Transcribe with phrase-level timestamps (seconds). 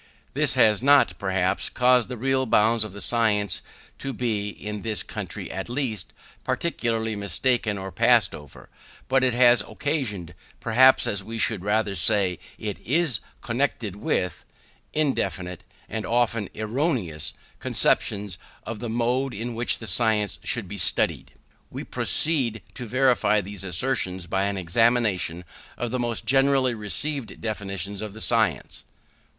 [0.33, 3.61] This has not, perhaps, caused the real bounds of the science
[3.99, 6.11] to be, in this country at least,
[6.43, 8.33] practically mistaken or overpassed;
[9.07, 14.43] but it has occasioned perhaps we should rather say it is connected with
[14.91, 21.31] indefinite, and often erroneous, conceptions of the mode in which the science should be studied.
[21.69, 25.45] We proceed to verify these assertions by an examination
[25.77, 28.83] of the most generally received definitions of the science.